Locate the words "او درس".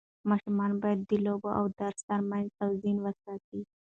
1.59-1.99